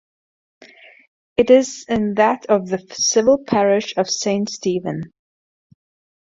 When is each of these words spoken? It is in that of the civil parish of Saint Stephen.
It 1.37 1.51
is 1.51 1.85
in 1.87 2.15
that 2.15 2.47
of 2.47 2.67
the 2.69 2.79
civil 2.91 3.37
parish 3.45 3.93
of 3.97 4.09
Saint 4.09 4.49
Stephen. 4.49 5.03